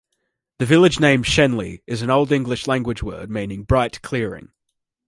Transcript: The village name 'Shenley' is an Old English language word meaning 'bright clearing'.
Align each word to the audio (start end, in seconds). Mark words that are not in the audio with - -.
The 0.57 0.65
village 0.65 0.99
name 0.99 1.21
'Shenley' 1.21 1.83
is 1.85 2.01
an 2.01 2.09
Old 2.09 2.31
English 2.31 2.65
language 2.65 3.03
word 3.03 3.29
meaning 3.29 3.65
'bright 3.65 4.01
clearing'. 4.01 4.51